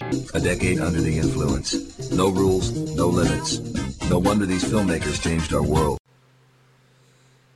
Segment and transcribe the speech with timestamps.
[0.00, 2.10] A decade under the influence.
[2.10, 3.58] No rules, no limits.
[4.08, 5.98] No wonder these filmmakers changed our world.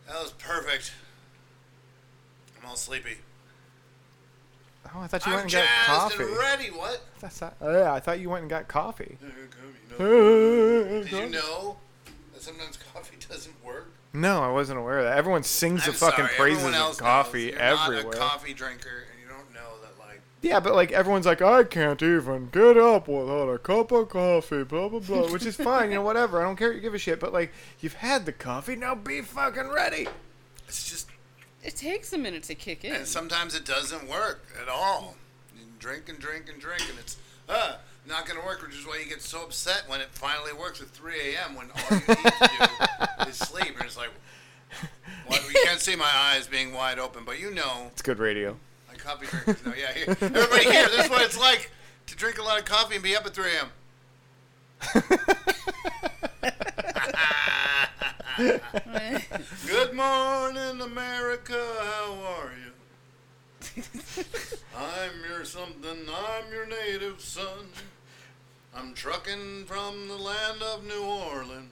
[0.06, 0.92] That was perfect.
[2.60, 3.16] I'm all sleepy.
[4.94, 6.22] Oh, I thought you I'm went and got jazzed coffee.
[6.24, 6.66] and ready.
[6.68, 7.00] What?
[7.20, 9.18] That's not, oh, yeah, I thought you went and got coffee.
[9.98, 11.76] Did you know
[12.32, 13.90] that sometimes coffee doesn't work?
[14.12, 15.16] No, I wasn't aware of that.
[15.18, 17.54] Everyone sings the I'm fucking sorry, praises everyone of else coffee knows.
[17.54, 18.02] You're everywhere.
[18.04, 19.04] Not a coffee drinker,
[20.44, 24.62] Yeah, but like everyone's like, I can't even get up without a cup of coffee,
[24.62, 26.38] blah blah blah, which is fine, you know, whatever.
[26.40, 27.18] I don't care, you give a shit.
[27.18, 30.06] But like, you've had the coffee, now be fucking ready.
[30.68, 31.08] It's just,
[31.62, 32.94] It takes a minute to kick in.
[32.94, 35.16] and sometimes it doesn't work at all.
[35.56, 37.16] You drink and drink and drink, and it's
[37.48, 40.52] uh, not going to work, which is why you get so upset when it finally
[40.52, 41.54] works at 3 a.m.
[41.54, 42.50] when all you need to
[43.24, 44.10] do is sleep, and it's like,
[45.28, 48.56] well, you can't see my eyes being wide open, but you know, It's good radio.
[49.04, 49.74] Coffee drinkers know.
[49.76, 51.70] Yeah, here, everybody here, this is what it's like
[52.06, 53.68] to drink a lot of coffee and be up at 3 a.m.
[59.66, 61.52] Good morning, America.
[61.80, 62.72] How are you?
[64.76, 66.08] I'm your something.
[66.08, 67.68] I'm your native son.
[68.74, 71.70] I'm trucking from the land of New Orleans.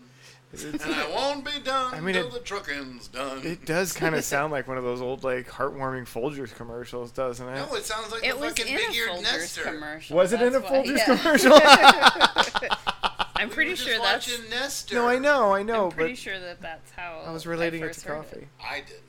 [0.52, 3.40] It's- And I won't be done I mean, till it- the trucking's done.
[3.44, 7.48] It does kind of sound like one of those old like heartwarming Folgers commercials, doesn't
[7.48, 7.54] it?
[7.54, 9.62] No, it sounds like It the was fucking in big-eared Folgers nester.
[9.62, 10.16] commercial.
[10.16, 11.16] Was it in a that's why- Folgers yeah.
[11.16, 12.78] commercial?
[13.36, 14.28] I'm pretty Just sure that's.
[14.28, 14.94] watching Nestor.
[14.94, 17.22] no, I know, I know, I'm pretty but sure that that's how.
[17.26, 18.46] I was relating it first to heard coffee.
[18.62, 19.00] I didn't.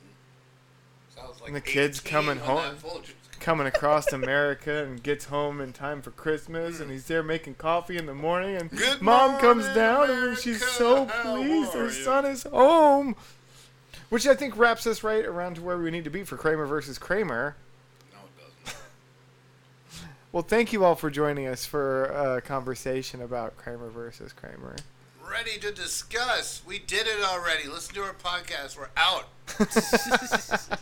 [1.16, 5.60] Sounds like And the kid's coming home, that Folgers- coming across America and gets home
[5.60, 9.38] in time for Christmas, and he's there making coffee in the morning, and Good mom
[9.40, 11.92] comes morning, down, and she's so how pleased her you?
[11.92, 13.16] son is home.
[14.10, 16.66] Which I think wraps us right around to where we need to be for Kramer
[16.66, 17.56] versus Kramer.
[18.12, 18.78] No, it doesn't.
[20.32, 24.76] Well, thank you all for joining us for a conversation about Kramer versus Kramer.
[25.30, 26.62] Ready to discuss.
[26.66, 27.68] We did it already.
[27.68, 28.78] Listen to our podcast.
[28.78, 29.28] We're out.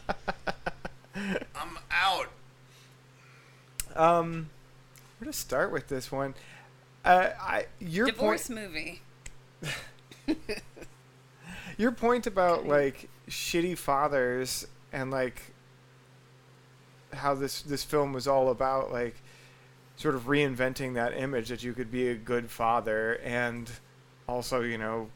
[1.56, 2.28] I'm out.
[3.96, 4.50] Um,
[5.20, 6.36] where to start with this one?
[7.04, 9.02] Uh, I your Divorce point, movie.
[11.78, 15.54] your point about like shitty fathers and like
[17.14, 19.16] how this this film was all about like
[19.96, 23.70] sort of reinventing that image that you could be a good father and
[24.28, 25.10] also you know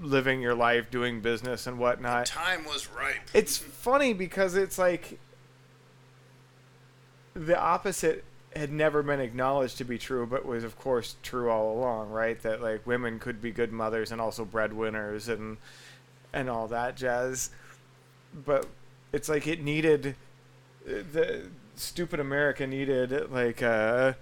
[0.00, 3.20] living your life doing business and whatnot Time was ripe.
[3.34, 5.18] it's funny because it's like
[7.34, 11.72] the opposite had never been acknowledged to be true, but was of course true all
[11.76, 12.40] along, right?
[12.42, 15.56] That like women could be good mothers and also breadwinners and
[16.32, 17.50] and all that jazz.
[18.34, 18.66] But
[19.12, 20.16] it's like it needed
[20.84, 24.12] the stupid America needed like uh,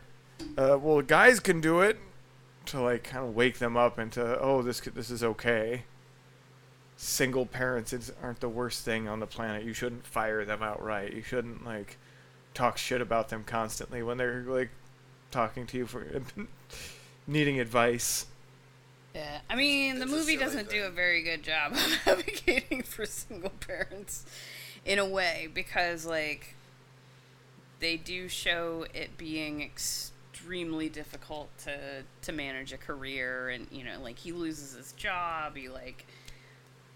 [0.57, 1.99] uh well guys can do it
[2.67, 5.85] to like kind of wake them up into oh this this is okay
[7.01, 9.65] single parents aren't the worst thing on the planet.
[9.65, 11.15] You shouldn't fire them outright.
[11.15, 11.97] You shouldn't like
[12.61, 14.69] talk shit about them constantly when they're like
[15.31, 16.07] talking to you for
[17.27, 18.27] needing advice.
[19.15, 23.51] Yeah, I mean, the movie doesn't do a very good job of advocating for single
[23.67, 24.27] parents
[24.85, 26.55] in a way because, like,
[27.81, 34.01] they do show it being extremely difficult to to manage a career, and you know,
[34.03, 36.07] like he loses his job, he like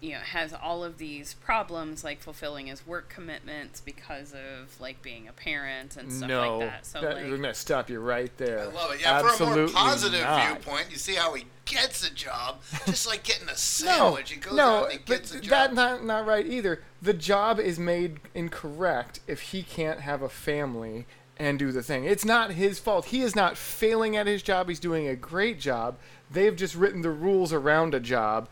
[0.01, 5.01] you know has all of these problems like fulfilling his work commitments because of like
[5.01, 6.85] being a parent and stuff no, like that.
[6.85, 8.59] So that- like, we're gonna stop you right there.
[8.61, 9.01] I love it.
[9.01, 10.61] Yeah, Absolutely for a more positive not.
[10.61, 14.31] viewpoint, you see how he gets a job, just like getting a No, sandwich.
[14.31, 15.49] he goes no, out and he but gets a job.
[15.49, 16.81] that not not right either.
[17.01, 21.05] The job is made incorrect if he can't have a family
[21.37, 22.05] and do the thing.
[22.05, 23.05] It's not his fault.
[23.05, 24.69] He is not failing at his job.
[24.69, 25.97] He's doing a great job.
[26.31, 28.47] They've just written the rules around a job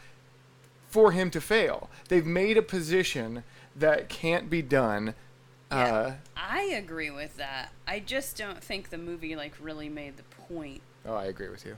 [0.94, 1.90] for him to fail.
[2.08, 3.44] They've made a position
[3.76, 5.16] that can't be done.
[5.72, 7.72] Uh, I agree with that.
[7.88, 10.24] I just don't think the movie like really made the
[10.54, 10.84] point.
[11.04, 11.78] oh, I agree with you.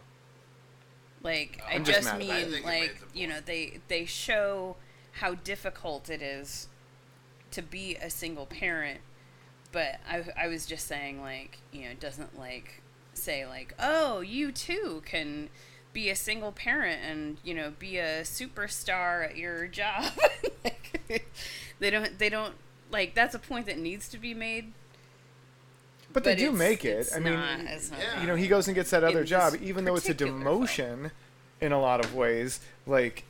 [1.24, 2.30] Like I I'm just just mad about it.
[2.30, 4.76] I mean think it made like you know they they show
[5.14, 6.68] how difficult it is
[7.52, 9.00] to be a single parent,
[9.72, 12.82] but I I was just saying like you know it doesn't like
[13.14, 15.48] say like oh you too can
[15.96, 20.12] be a single parent and you know be a superstar at your job.
[20.64, 21.26] like,
[21.80, 22.54] they don't they don't
[22.92, 24.74] like that's a point that needs to be made.
[26.14, 27.10] But, they But do make it.
[27.14, 29.96] I mean, not- not you know, he goes and gets that other job, even though
[29.96, 31.12] it's a particular demotion
[31.60, 32.62] in a lot of ways.
[32.88, 33.26] Like,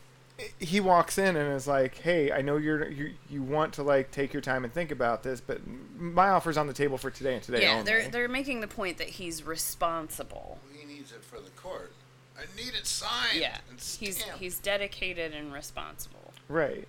[0.60, 4.12] he walks in and is like, "Hey, I know you're you you want to like
[4.12, 5.62] take your time and think about this, but
[5.98, 8.68] my offer's on the table for today and today yeah, only." they're they're making the
[8.68, 10.60] point that he's responsible.
[10.78, 11.92] He needs it for the court.
[12.38, 13.40] I need it signed.
[13.40, 16.34] Yeah, and he's he's dedicated and responsible.
[16.50, 16.88] right.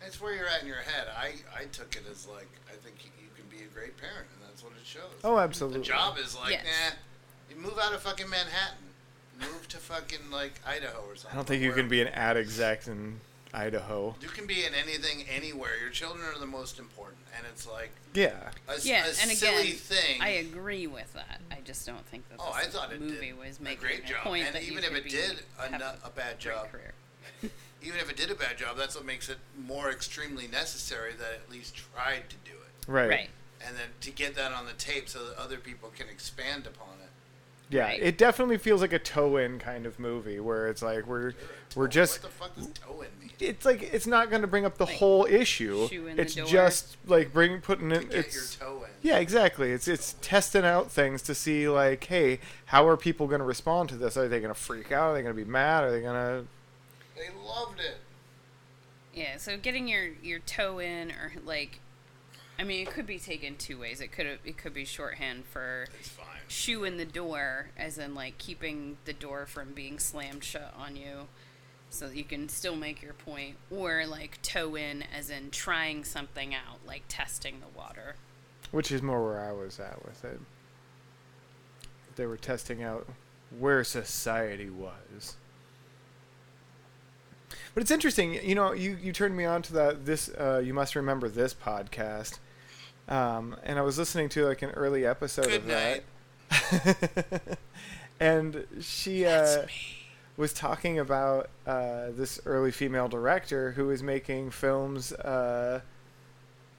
[0.00, 1.08] That's where you're at in your head.
[1.18, 4.26] I, I took it as like I think you, you can be a great parent,
[4.34, 5.02] and that's what it shows.
[5.24, 5.80] Oh, absolutely.
[5.80, 6.64] The job is like, Yes.
[6.64, 6.96] nah,
[7.56, 8.78] you move out of fucking Manhattan,
[9.40, 11.30] move to fucking like Idaho or something.
[11.32, 13.18] I don't think you can be an ad exec in
[13.54, 14.14] Idaho.
[14.20, 15.70] You can be in anything, anywhere.
[15.80, 18.50] Your children are the most important, and it's like Yeah.
[18.68, 20.20] a, s- Yeah, a and silly again, thing.
[20.22, 21.40] I agree with that.
[21.50, 23.80] I just don't think that oh, this I thought it movie did was a making
[23.80, 26.68] great a job, point and that even if it did a, have a bad job,
[27.82, 31.32] even if it did a bad job, that's what makes it more extremely necessary that
[31.34, 32.90] it at least tried to do it.
[32.90, 33.08] Right.
[33.08, 33.30] Right.
[33.66, 36.88] and then to get that on the tape so that other people can expand upon
[37.02, 37.08] it.
[37.68, 38.00] Yeah, Right.
[38.00, 41.32] it definitely feels like a toe-in kind of movie where it's like we're
[41.76, 43.30] we're just what the fuck does toe in mean?
[43.38, 45.86] it's like it's not going to bring up the whole issue.
[45.88, 46.46] shoe in the It's door.
[46.46, 48.10] just like bring putting it.
[48.10, 48.90] Get It's your toe in.
[49.02, 49.70] yeah, exactly.
[49.72, 53.88] It's it's testing out things to see like, hey, how are people going to respond
[53.90, 54.16] to this?
[54.16, 55.10] Are they going to freak out?
[55.10, 55.84] Are they going to be mad?
[55.84, 56.46] Are they going to?
[57.16, 57.98] They loved it.
[59.14, 61.80] Yeah, so getting your your toe in or like
[62.58, 64.00] I mean it could be taken two ways.
[64.00, 66.26] It could it could be shorthand for It's fine.
[66.48, 70.96] shoe in the door as in like keeping the door from being slammed shut on
[70.96, 71.28] you
[71.90, 76.04] so that you can still make your point or like toe in as in trying
[76.04, 78.16] something out like testing the water.
[78.70, 80.40] Which is more where I was at with it.
[82.16, 83.06] They were testing out
[83.58, 85.36] where society was.
[87.74, 88.72] But it's interesting, you know.
[88.72, 90.06] You, you turned me on to that.
[90.06, 92.38] This uh, you must remember this podcast,
[93.08, 96.02] um, and I was listening to like an early episode Good of night.
[96.48, 97.58] that.
[98.20, 99.66] and she That's uh,
[100.36, 105.80] was talking about uh, this early female director who was making films uh,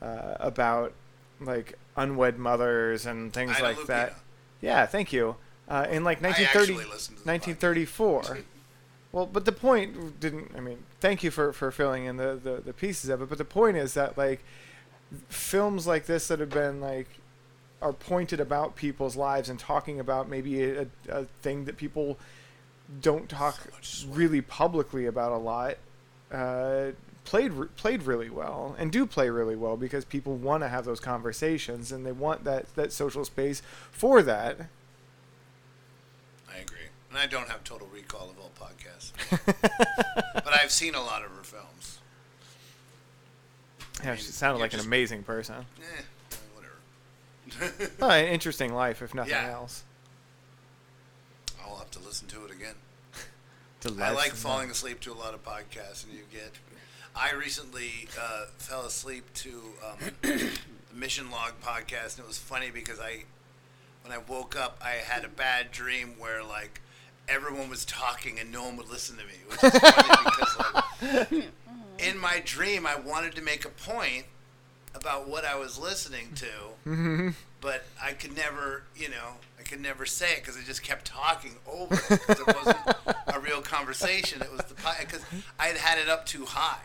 [0.02, 0.94] uh, about
[1.40, 4.16] like unwed mothers and things Ida like that.
[4.62, 5.36] Yeah, thank you.
[5.68, 8.38] Uh, in like I 1930, actually listened to the 1934.
[9.12, 10.52] well, but the point didn't.
[10.56, 13.30] I mean, thank you for, for filling in the, the, the pieces of it.
[13.30, 14.44] But the point is that like
[15.30, 17.08] films like this that have been like
[17.82, 22.18] are pointed about people's lives and talking about maybe a, a thing that people
[23.02, 23.58] don't talk
[24.08, 25.78] really publicly about a lot
[26.32, 26.92] uh,
[27.26, 31.00] played played really well and do play really well because people want to have those
[31.00, 33.62] conversations and they want that that social space
[33.92, 34.58] for that.
[36.50, 36.78] I agree.
[37.10, 39.12] And I don't have total recall of all podcasts.
[40.34, 42.00] but I've seen a lot of her films.
[44.04, 45.56] Yeah, mean, she sounded like an amazing person.
[45.80, 47.92] Eh, whatever.
[48.00, 49.52] Well, an interesting life, if nothing Yeah.
[49.52, 49.84] else.
[51.88, 52.76] I'll have to listen to it again.
[53.82, 54.76] To I like falling love.
[54.76, 56.52] asleep to a lot of podcasts, and you get.
[57.16, 60.50] I recently uh, fell asleep to um, the
[60.92, 63.26] Mission Log podcast, and it was funny because I,
[64.04, 66.82] when I woke up, I had a bad dream where like
[67.30, 70.58] everyone was talking and no one would listen to me, which is funny because
[71.14, 71.52] like
[72.00, 74.26] in my dream I wanted to make a point
[74.96, 76.48] about what I was listening to,
[76.90, 77.36] Mhm.
[77.62, 81.06] but I could never, you know, I could never say it because I just kept
[81.06, 82.78] talking over it 'cause it wasn't
[83.28, 84.42] a real conversation.
[84.42, 85.22] It was the because
[85.60, 86.82] I had had it up too high,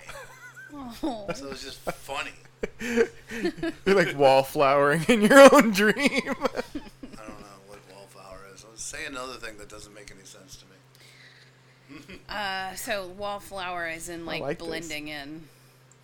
[0.75, 1.27] Oh.
[1.35, 2.33] so it was just funny.
[2.81, 5.95] You're like wallflowering in your own dream.
[5.97, 8.65] I don't know what wallflower is.
[8.69, 12.21] Let's say another thing that doesn't make any sense to me.
[12.29, 14.67] Uh, so wallflower is in like, like this.
[14.67, 15.47] blending in,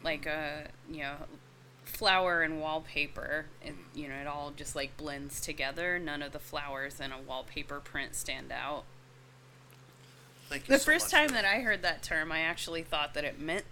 [0.02, 1.14] like a you know,
[1.88, 3.46] flower and wallpaper.
[3.64, 5.98] and you know, it all just like blends together.
[5.98, 8.84] None of the flowers in a wallpaper print stand out.
[10.48, 13.14] Thank you The so first time for that I heard that term, I actually thought
[13.14, 13.64] that it meant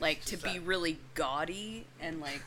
[0.00, 2.42] like to be really gaudy and like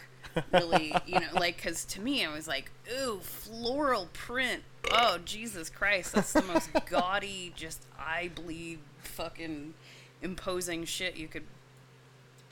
[0.51, 4.63] really, you know, like because to me I was like, ooh, floral print.
[4.91, 9.73] Oh Jesus Christ, that's the most gaudy, just eye bleed, fucking
[10.21, 11.45] imposing shit you could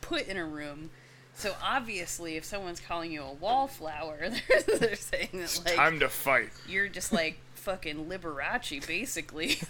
[0.02, 0.90] put in a room.
[1.38, 6.08] So obviously, if someone's calling you a wallflower, they're, they're saying that like Time to
[6.10, 6.50] fight.
[6.68, 9.58] you're just like fucking Liberace, basically.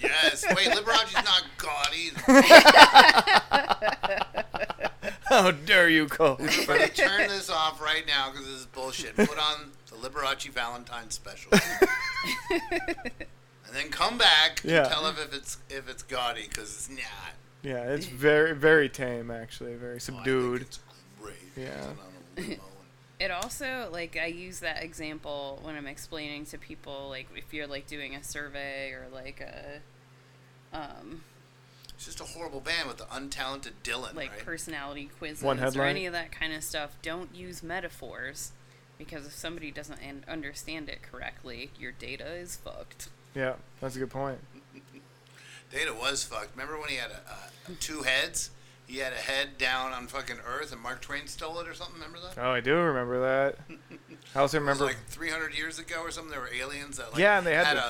[0.00, 0.44] Yes.
[0.54, 2.12] Wait, Liberace's not gaudy.
[5.28, 6.36] How dare you, Cole?
[6.38, 9.16] Everybody turn this off right now because this is bullshit.
[9.16, 11.50] Put on the Liberace Valentine special.
[11.52, 11.62] and
[13.72, 14.82] then come back Yeah.
[14.82, 17.32] and tell us if it's if it's gaudy because it's not.
[17.62, 20.66] Yeah, it's very very tame actually, Oh, very subdued.
[21.20, 21.36] Great.
[21.56, 21.92] Yeah.
[23.20, 27.66] It also like I use that example when I'm explaining to people like if you're
[27.66, 31.22] like doing a survey or like a um
[31.96, 34.44] It's just a horrible band with the untalented Dylan, like right?
[34.44, 36.96] personality quizzes One or any of that kind of stuff.
[37.02, 38.52] Don't use metaphors
[38.98, 43.08] because if somebody doesn't an- understand it correctly, your data is fucked.
[43.34, 44.38] Yeah, that's a good point.
[45.72, 46.52] Data was fucked.
[46.56, 48.50] Remember when he had a, a, two heads?
[48.88, 51.94] He had a head down on fucking Earth, and Mark Twain stole it or something.
[51.96, 52.38] Remember that?
[52.42, 53.58] Oh, I do remember that.
[54.34, 54.84] I also It was remember.
[54.86, 56.30] like 300 years ago or something.
[56.30, 57.80] There were aliens that like Yeah, and they had had to-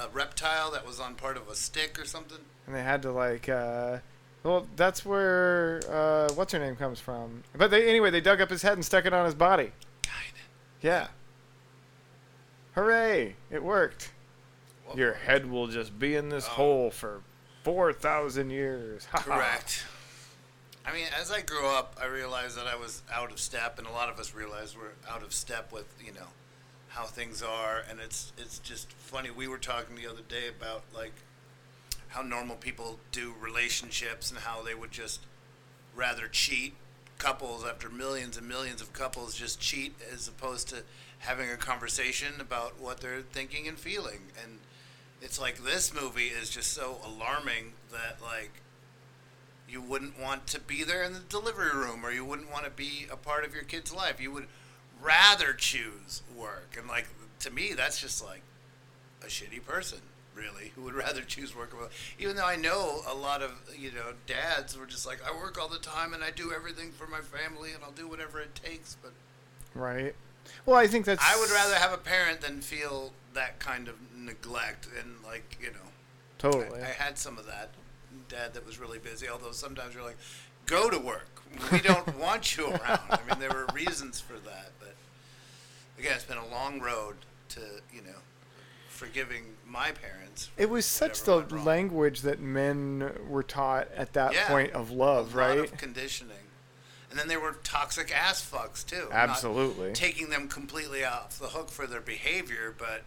[0.00, 2.38] a, a a reptile that was on part of a stick or something.
[2.66, 3.98] and they had to like uh
[4.42, 8.48] well that's where uh what's her name comes from but they anyway they dug up
[8.50, 9.70] his head and stuck it on his body
[10.80, 11.08] yeah
[12.74, 14.12] hooray it worked
[14.94, 17.20] your head will just be in this hole for
[17.64, 19.24] 4000 years Ha ha.
[19.36, 19.84] Correct.
[20.90, 23.86] I mean, as I grew up, I realized that I was out of step, and
[23.86, 26.26] a lot of us realize we're out of step with you know
[26.88, 29.30] how things are, and it's it's just funny.
[29.30, 31.12] We were talking the other day about like
[32.08, 35.20] how normal people do relationships and how they would just
[35.94, 36.74] rather cheat.
[37.18, 40.82] Couples after millions and millions of couples just cheat as opposed to
[41.18, 44.32] having a conversation about what they're thinking and feeling.
[44.42, 44.58] And
[45.20, 48.62] it's like this movie is just so alarming that like
[49.70, 52.70] you wouldn't want to be there in the delivery room or you wouldn't want to
[52.70, 54.20] be a part of your kid's life.
[54.20, 54.46] You would
[55.00, 56.76] rather choose work.
[56.78, 57.08] And like
[57.40, 58.42] to me that's just like
[59.22, 60.00] a shitty person,
[60.34, 63.92] really, who would rather choose work over even though I know a lot of, you
[63.92, 67.06] know, dads were just like I work all the time and I do everything for
[67.06, 69.12] my family and I'll do whatever it takes, but
[69.72, 70.16] right
[70.66, 73.94] well i think that's I would rather have a parent than feel that kind of
[74.16, 75.78] neglect and like you know.
[76.38, 76.80] Totally.
[76.80, 77.70] I, I had some of that.
[78.28, 79.28] Dad that was really busy.
[79.28, 80.18] Although sometimes you're like,
[80.66, 81.26] go to work.
[81.72, 83.00] We don't want you around.
[83.10, 84.94] I mean, there were reasons for that, but
[85.98, 87.16] again, it's been a long road
[87.50, 87.60] to
[87.92, 88.18] you know
[88.88, 90.50] forgiving my parents.
[90.58, 95.34] it was such the language that men were taught at that Yeah, point of love
[95.34, 96.36] right of conditioning.
[97.10, 99.08] And then they were toxic ass fucks too.
[99.10, 99.92] Absolutely.
[99.94, 103.02] taking them completely off the hook for their behavior, but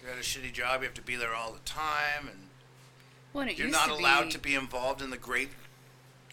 [0.00, 0.80] you got a shitty job.
[0.80, 2.43] You have to be there all the time, and
[3.34, 5.50] Well, you're not allowed be- to be involved in the great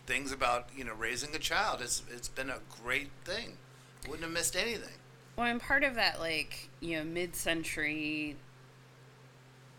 [0.05, 1.81] things about you know raising a child.
[1.81, 3.57] It's it's been a great thing.
[4.05, 4.93] Wouldn't have missed anything.
[5.35, 8.35] Well, I'm part of that, like, you know, mid century,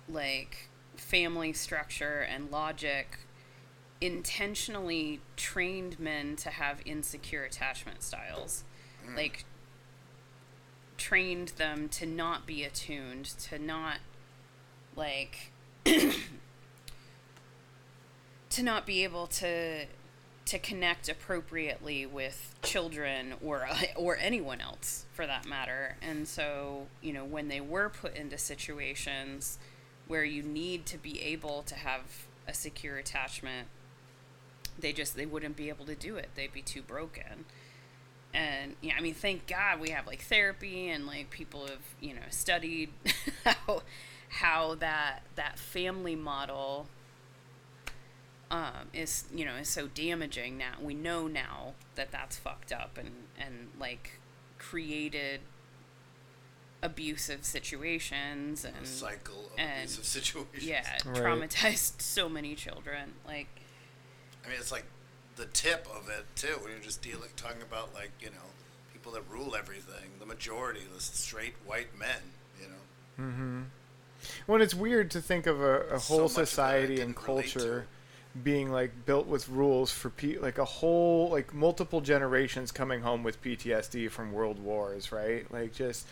[0.09, 3.19] like, family structure and logic
[4.01, 8.65] intentionally trained men to have insecure attachment styles.
[9.07, 9.17] Mm.
[9.17, 9.45] Like,
[10.97, 13.99] trained them to not be attuned, to not,
[14.97, 15.53] like,
[18.53, 19.87] to not be able to
[20.45, 23.67] to connect appropriately with children or
[23.97, 25.97] or anyone else for that matter.
[26.03, 29.59] And so, you know, when they were put into situations
[30.09, 33.69] where you need to be able to have a secure attachment,
[34.79, 36.31] they just they wouldn't be able to do it.
[36.35, 37.47] They'd be too broken.
[38.35, 42.15] And yeah, I mean, thank God we have like therapy and like people have you
[42.15, 42.91] know studied
[43.45, 43.83] how
[44.29, 46.87] how that that family model
[48.53, 50.75] um, is you know is so damaging now.
[50.81, 54.21] We know now that that's fucked up and and like
[54.59, 55.41] created
[56.83, 60.65] abusive situations and cycle of and, abusive situations.
[60.65, 61.17] Yeah, Right.
[61.17, 63.15] traumatized so many children.
[63.27, 63.49] Like
[64.45, 64.85] I mean, it's like
[65.37, 66.59] the tip of it too.
[66.61, 68.51] When you're just dealing, talking about like you know
[68.93, 72.21] people that rule everything, the majority, the straight white men.
[72.61, 73.61] You know, Mm-hmm.
[74.47, 77.15] Well, it's weird to think of a, a whole much of that I society and
[77.15, 77.87] didn't culture
[78.43, 83.23] being like built with rules for pe- like a whole like multiple generations coming home
[83.23, 85.51] with PTSD from world wars, right?
[85.53, 86.07] Like just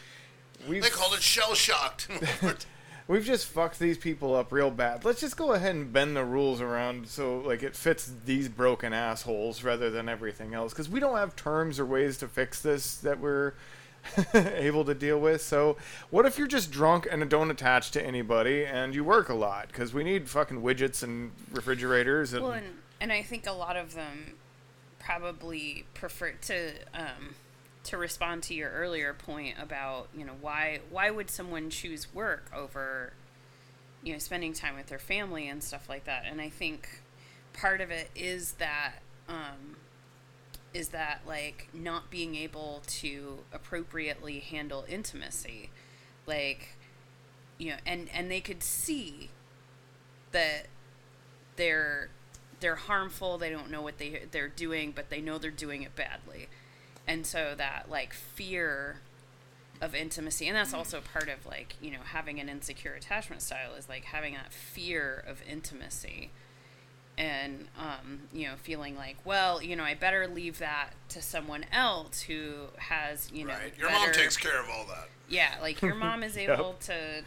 [0.68, 2.08] we they called it shell shocked.
[3.08, 5.04] we've just fucked these people up real bad.
[5.04, 8.92] Let's just go ahead and bend the rules around so like it fits these broken
[8.92, 10.72] assholes rather than everything else.
[10.72, 13.54] Because we don't have terms or ways to fix this that we're
[14.34, 15.42] able to deal with.
[15.42, 15.76] So
[16.10, 19.68] what if you're just drunk and don't attach to anybody and you work a lot?
[19.68, 22.42] Because we need fucking widgets and refrigerators and.
[22.42, 22.66] Well, and,
[23.00, 24.34] and I think a lot of them
[24.98, 27.34] probably prefer to um,
[27.84, 32.50] to respond to your earlier point about you know why why would someone choose work
[32.54, 33.12] over
[34.02, 37.02] you know spending time with their family and stuff like that and i think
[37.52, 38.96] part of it is that
[39.28, 39.76] um,
[40.72, 45.70] is that like not being able to appropriately handle intimacy.
[46.26, 46.76] Like
[47.58, 49.30] you know and and they could see
[50.32, 50.66] that
[51.56, 52.08] they're
[52.60, 55.94] they're harmful they don't know what they they're doing but they know they're doing it
[55.96, 56.48] badly.
[57.06, 59.00] And so that like fear
[59.80, 63.74] of intimacy and that's also part of like you know having an insecure attachment style
[63.78, 66.30] is like having that fear of intimacy
[67.20, 71.64] and um, you know feeling like well you know i better leave that to someone
[71.70, 73.76] else who has you know Right.
[73.78, 75.08] Your mom takes care of all that.
[75.28, 76.58] yeah like your mom is Yep.
[76.58, 77.22] able to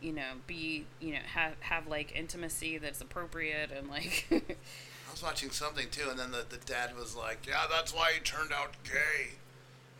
[0.00, 5.22] you know be you know have have like intimacy that's appropriate and like I was
[5.22, 8.50] watching something too, and then the, the dad was like, "Yeah, that's why he turned
[8.52, 9.34] out gay.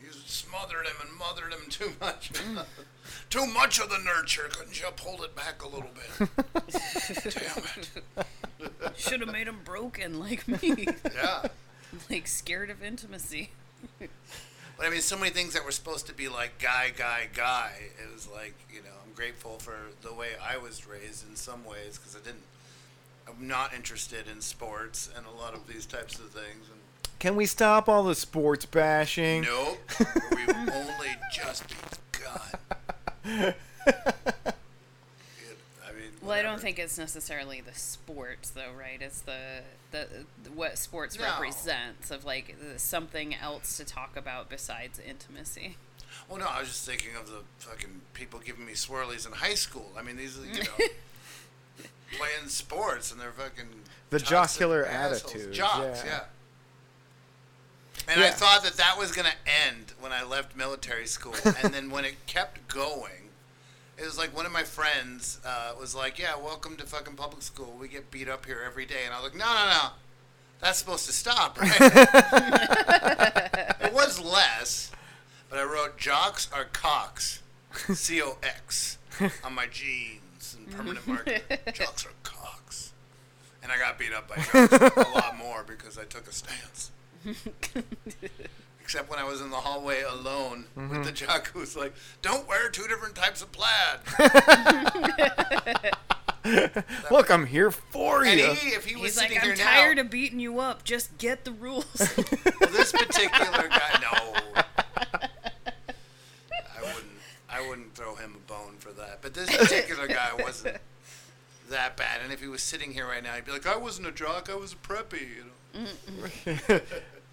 [0.03, 2.33] You smothered him and mothered him too much.
[3.31, 4.49] too much of the nurture.
[4.51, 6.29] Couldn't you have pulled it back a little bit?
[7.35, 8.97] Damn it.
[8.97, 11.47] should have made him broken like me Yeah.
[12.11, 13.51] like scared of intimacy
[13.99, 17.73] But I mean, so many things that were supposed to be like guy, guy, guy.
[18.03, 21.65] It was like, you know, I'm grateful for the way I was raised in some
[21.65, 22.43] ways because I didn't.
[23.29, 26.67] I'm not interested in sports and a lot of these types of things.
[26.71, 26.81] And
[27.21, 29.43] Can we stop all the sports bashing?
[29.43, 29.79] Nope.
[30.35, 31.65] We've only just
[32.13, 32.41] begun.
[33.25, 33.55] I
[35.93, 39.61] mean, well i don't think it's necessarily the sports though right it's the
[39.93, 40.07] the,
[40.43, 41.25] the what sports No.
[41.25, 45.77] represents of like something else to talk about besides intimacy
[46.29, 49.55] Well, no, I was just thinking of the fucking people giving me swirlies in high
[49.55, 49.91] school.
[49.99, 50.79] I mean, these are, you know,
[52.17, 53.67] playing sports and they're fucking.
[54.11, 55.35] The toxic jocular assholes.
[55.35, 56.11] attitude, Jocks, yeah.
[56.13, 56.21] yeah.
[58.09, 59.37] And I thought that that was going to
[59.69, 61.35] end when I left military school.
[61.63, 63.31] and then when it kept going,
[63.97, 67.43] it was like one of my friends uh, was like, Yeah, welcome to fucking public
[67.43, 67.77] school.
[67.79, 69.05] We get beat up here every day.
[69.05, 69.89] And I was like, No, no, no.
[70.61, 71.77] That's supposed to stop, right?
[73.81, 74.91] it was less,
[75.51, 77.43] but I wrote jocks are cocks,
[77.93, 78.99] C O X,
[79.43, 81.39] on my jeans and permanent marker.
[81.73, 82.93] Jocks are cocks.
[83.63, 86.91] And I got beat up by jocks a lot more because I took a stance.
[88.81, 91.15] Except when I was in the hallway alone with the mm-hmm.
[91.15, 94.01] jock who was like, don't wear two different types of plaid.
[97.11, 98.53] Look, I'm here for And you.
[98.53, 101.17] he, if he was he's like i'm here tired now, of beating you up just
[101.17, 104.35] get the rules well, this particular guy, no.
[106.77, 107.07] I wouldn't.
[107.49, 109.21] I wouldn't throw him a bone for that.
[109.23, 110.77] But this particular guy wasn't
[111.71, 112.21] that bad.
[112.23, 114.51] And if he was sitting here right now, he'd be like, "I wasn't a jock.
[114.51, 115.45] I was a preppy." You
[116.69, 116.81] know.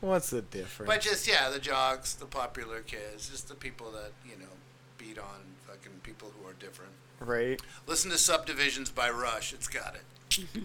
[0.02, 0.92] What's the difference?
[0.92, 4.52] But just yeah, the jocks, the popular kids, just the people that you know
[4.98, 6.92] beat on fucking people who are different.
[7.20, 7.62] right?
[7.88, 9.54] Listen to Subdivisions by Rush.
[9.54, 10.02] It's got it.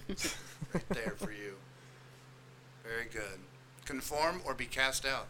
[0.73, 1.55] right there for you.
[2.83, 3.41] Very good.
[3.85, 5.27] Conform or be cast out.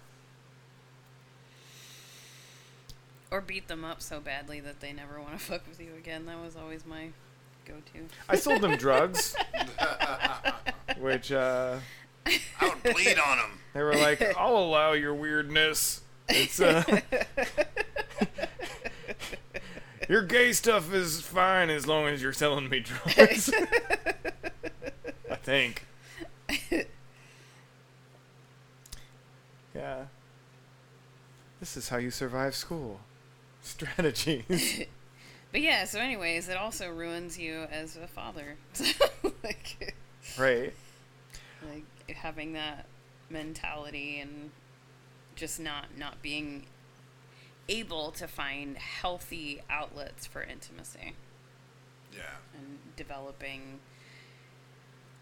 [3.31, 6.27] or beat them up so badly that they never want to fuck with you again
[6.27, 7.09] that was always my
[7.65, 9.35] go-to I sold them drugs,
[10.99, 11.79] which uh,
[12.61, 13.59] I would bleed on them.
[13.73, 16.83] they were like, "I'll allow your weirdness." It's uh,
[20.09, 23.53] your gay stuff is fine as long as you're selling me drugs.
[25.31, 25.85] I think.
[29.75, 30.07] Yeah.
[31.61, 33.01] This is how you survive school.
[33.63, 34.85] Strategies.
[35.53, 38.57] but yeah so anyways it also ruins you as a father
[39.43, 39.95] like
[40.39, 40.73] right.
[41.73, 41.85] like
[42.15, 42.87] having that
[43.29, 44.51] mentality and
[45.35, 46.65] just not not being
[47.69, 51.15] able to find healthy outlets for intimacy
[52.15, 52.37] Yeah.
[52.55, 53.81] and developing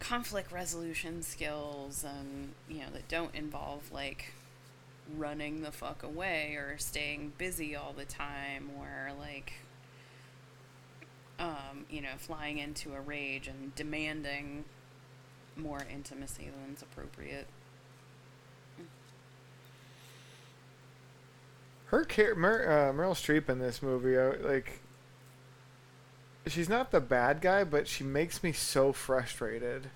[0.00, 4.32] conflict resolution skills and you know that don't involve like
[5.16, 9.54] running the fuck away or staying busy all the time or like
[11.38, 14.64] um, you know flying into a rage and demanding
[15.56, 17.46] more intimacy than's appropriate
[21.86, 24.80] Her char- Mer- uh, Meryl Streep in this movie, uh, like,
[26.46, 29.90] she's not the bad guy, but she makes me so frustrated.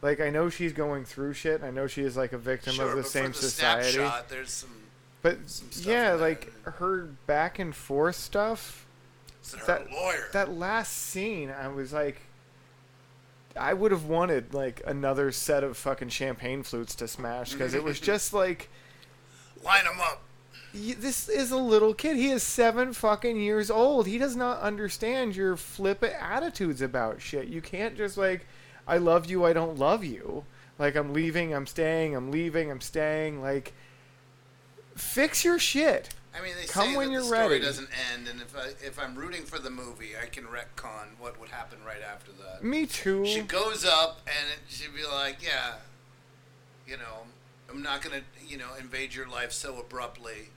[0.00, 1.62] Like I know she's going through shit.
[1.62, 3.90] I know she is like a victim Sure, of the but same for the society.
[3.92, 4.70] snapshot, there's some.
[5.22, 8.86] But stuff yeah, in there like her back and forth stuff.
[9.40, 10.28] It's her That lawyer.
[10.32, 12.20] that last scene, I was like,
[13.56, 17.82] I would have wanted like another set of fucking champagne flutes to smash because it
[17.84, 18.68] was just like.
[19.64, 20.22] Line them up.
[20.74, 22.16] Y- This is a little kid.
[22.16, 24.06] He is seven fucking years old.
[24.06, 27.48] He does not understand your flippant attitudes about shit.
[27.48, 28.46] You can't just like,
[28.86, 30.44] I love you, I don't love you.
[30.78, 33.42] Like I'm leaving, I'm staying, I'm leaving, I'm staying.
[33.42, 33.72] Like,
[34.94, 36.10] fix your shit.
[36.38, 37.64] I mean, they Come say when that you're the story ready.
[37.64, 41.38] doesn't end, and if I if I'm rooting for the movie, I can retcon what
[41.40, 42.62] would happen right after that.
[42.62, 43.24] Me too.
[43.26, 45.74] She goes up, and it, she'd be like, "Yeah,
[46.86, 47.26] you know,
[47.70, 50.50] I'm not gonna, you know, invade your life so abruptly.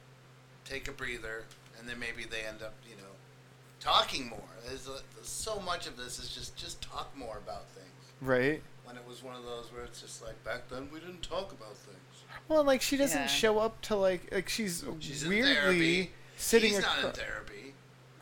[0.66, 1.46] Take a breather,
[1.80, 3.10] and then maybe they end up, you know,
[3.80, 4.40] talking more.
[4.68, 7.88] There's, a, there's so much of this is just just talk more about things.
[8.22, 8.62] Right.
[8.86, 11.52] When it was one of those where it's just like back then we didn't talk
[11.52, 11.98] about things.
[12.48, 13.28] Well, like she doesn't Yeah.
[13.28, 16.12] show up to like like she's, She's in weirdly therapy.
[16.38, 16.74] sitting.
[16.74, 17.74] He's not in acro- therapy.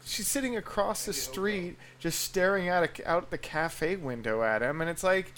[0.06, 4.82] She's sitting across the street, just staring out a, out the cafe window at him,
[4.82, 5.34] and it's like,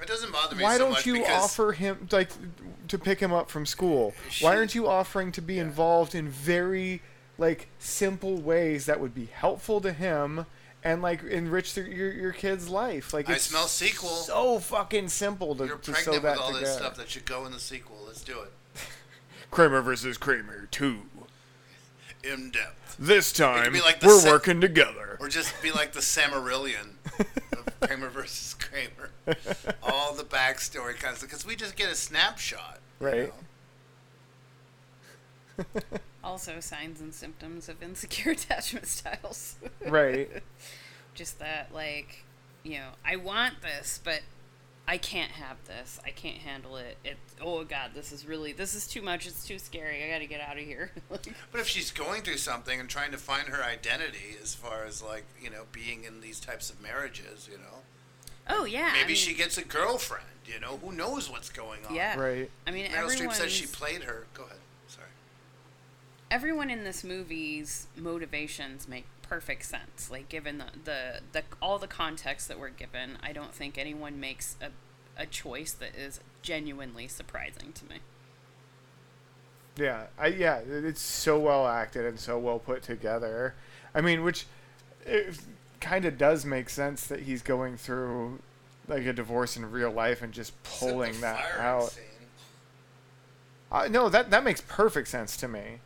[0.00, 2.30] It doesn't bother me why so don't much you because offer him like
[2.88, 4.14] to pick him up from school?
[4.40, 7.00] why aren't you offering to be involved in very
[7.38, 10.46] like simple ways that would be helpful to him
[10.84, 13.12] and like enrich the, your your kid's life?
[13.12, 14.08] Like I it's smell sequel.
[14.10, 16.66] So fucking simple to, You're to pregnant sew with that all together.
[16.66, 17.98] this stuff that should go in the sequel.
[18.06, 18.52] Let's do it.
[19.50, 21.02] Kramer versus Kramer two.
[22.24, 22.96] In depth.
[22.98, 25.16] This time be like the we're Sa- working together.
[25.20, 26.94] Or just be like the Silmarillion
[27.52, 29.10] of Kramer versus Kramer.
[29.84, 31.20] All the backstory kind of.
[31.22, 32.80] Because we just get a snapshot.
[33.00, 33.32] you Right.
[35.58, 35.64] know?
[36.28, 39.56] Also, signs and symptoms of insecure attachment styles.
[39.86, 40.28] Right.
[41.14, 42.24] Just that, like,
[42.62, 44.20] you know, I want this, but
[44.86, 45.98] I can't have this.
[46.04, 46.98] I can't handle it.
[47.02, 47.16] It.
[47.40, 49.26] Oh God, this is really this is too much.
[49.26, 50.04] It's too scary.
[50.04, 50.92] I got to get out of here.
[51.10, 54.84] Like, But if she's going through something and trying to find her identity as far
[54.84, 57.80] as like, you know, being in these types of marriages, you know.
[58.50, 58.90] oh yeah.
[58.92, 61.94] Maybe I mean, she gets a girlfriend, you know, who knows what's going on.
[61.94, 62.18] Yeah.
[62.18, 62.50] Right.
[62.66, 64.26] I mean, Meryl Streep says she played her.
[64.34, 64.57] Go ahead.
[66.28, 66.38] Sorry.
[66.40, 70.10] everyone in this movie's motivations make perfect sense.
[70.10, 74.18] Like given the, the, the all the context that we're given, I don't think anyone
[74.20, 74.68] makes a,
[75.20, 77.96] a choice that is genuinely surprising to me.
[79.76, 83.54] Yeah, I yeah, it's so well acted and so well put together.
[83.94, 84.46] I mean, which
[85.06, 85.38] it
[85.80, 88.40] kind of does make sense that he's going through
[88.88, 91.96] like a divorce in real life and just pulling that out.
[93.70, 95.78] Uh, no, that that makes perfect sense to me.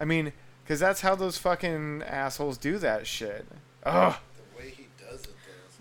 [0.00, 0.32] I mean,
[0.64, 3.46] because that's how those fucking assholes do that shit.
[3.84, 4.16] Ugh,
[4.56, 5.26] The way he does it,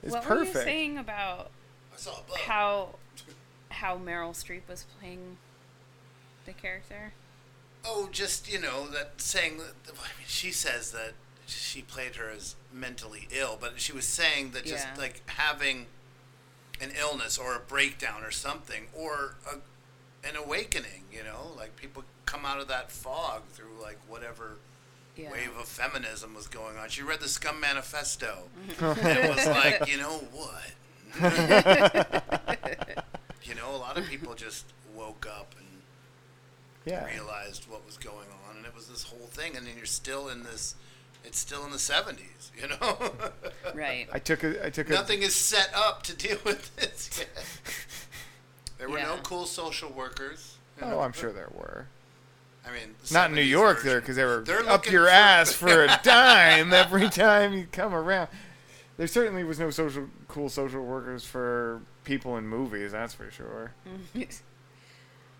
[0.02, 0.08] though.
[0.08, 0.66] it's what were you perfect.
[0.66, 1.50] saying about
[1.94, 2.38] I saw a bug.
[2.40, 2.90] how
[3.70, 5.38] how Meryl Streep was playing
[6.46, 7.14] the character?
[7.86, 9.74] Oh, just you know that saying that.
[9.88, 11.14] I mean, she says that
[11.46, 15.00] she played her as mentally ill, but she was saying that just Yeah.
[15.02, 15.86] like having
[16.82, 19.56] an illness or a breakdown or something or a,
[20.28, 21.04] an awakening.
[21.12, 24.58] You know, like people come out of that fog through like whatever
[25.16, 25.32] Yeah.
[25.32, 26.90] wave of feminism was going on.
[26.90, 29.06] She read the Scum Manifesto mm-hmm.
[29.06, 29.46] and it was
[29.80, 30.76] like, you know what?
[33.44, 34.66] you know, a lot of people just
[34.96, 35.82] woke up and
[36.86, 37.06] Yeah.
[37.06, 39.58] realized what was going on, and it was this whole thing.
[39.58, 40.76] And then you're still in this.
[41.26, 43.12] It's still in the 70s, you know.
[43.74, 44.08] Right.
[44.14, 47.28] I took a I took a Nothing is set up to deal with this yet.
[48.78, 50.56] There were no cool social workers.
[50.78, 51.00] you oh, know.
[51.00, 51.88] Oh, I'm sure there were.
[52.70, 53.90] I mean, Not in New York version.
[53.90, 57.68] there, because they were They're up your for- ass for a dime every time you
[57.72, 58.28] come around.
[58.98, 62.92] There certainly was no social cool social workers for people in movies.
[62.92, 63.72] That's for sure.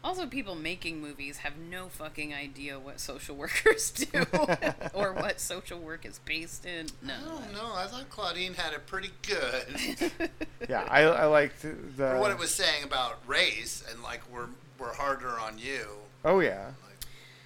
[0.02, 4.26] Also, people making movies have no fucking idea what social workers do
[4.94, 6.88] or what social work is based in.
[7.02, 7.16] No.
[7.54, 10.30] No, I thought Claudine had it pretty good.
[10.70, 11.76] Yeah, I I liked the.
[11.98, 14.48] For what it was saying about race and like we're
[14.80, 15.86] we're harder on you.
[16.24, 16.72] Oh yeah,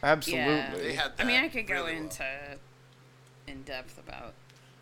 [0.03, 0.51] absolutely.
[0.53, 0.75] Yeah.
[0.75, 2.03] They had I mean, I could go really well.
[2.03, 2.25] into
[3.47, 4.33] in depth about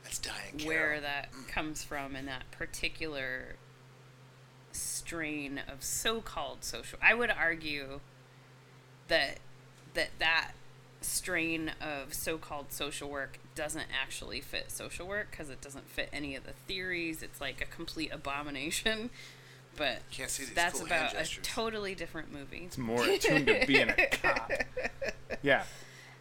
[0.04, 1.02] That's Diahann where Carroll.
[1.02, 1.48] that mm.
[1.48, 3.56] comes from and that particular
[4.72, 7.00] strain of so-called social.
[7.02, 8.00] I would argue
[9.08, 9.40] that
[9.94, 10.52] that that
[11.02, 16.36] strain of so-called social work doesn't actually fit social work because it doesn't fit any
[16.36, 17.24] of the theories.
[17.24, 19.10] It's like a complete abomination.
[19.78, 22.64] But Can't see these that's cool hand about a totally different movie.
[22.66, 24.52] It's more attuned to being a cop.
[25.42, 25.64] Yeah,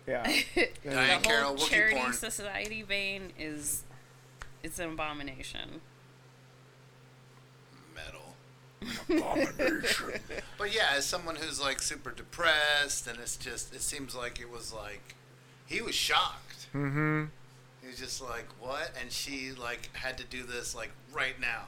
[0.07, 0.23] yeah.
[0.55, 2.13] the Diahann whole Carroll, Wookiee charity porn.
[2.13, 3.83] society vein is
[4.63, 5.81] It's an abomination.
[7.95, 8.37] metal.
[9.11, 10.21] Abomination.
[10.59, 14.51] but yeah, as someone who's like super depressed, and it's just, it seems like it
[14.51, 15.17] was like,
[15.67, 16.69] he was shocked.
[16.75, 17.25] Mm-hmm.
[17.83, 18.93] He was just like, what?
[19.01, 21.65] And she like had to do this like right now.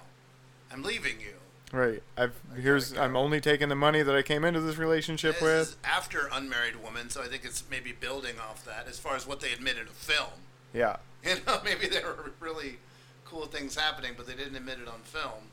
[0.73, 1.35] I'm leaving you.
[1.73, 2.03] Right.
[2.19, 5.43] I've here's I'm uh, only taking the money that I came into this relationship This
[5.43, 5.69] with.
[5.71, 9.27] is after Unmarried Woman, so I think it's maybe building off that as far as
[9.27, 10.31] what they admitted of film.
[10.73, 10.97] Yeah.
[11.25, 12.79] You know, maybe there were really
[13.25, 15.51] cool things happening, but they didn't admit it on film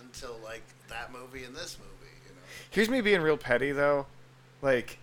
[0.00, 2.12] until like that movie and this movie.
[2.24, 4.06] You know, Here's me being real petty though,
[4.62, 4.98] like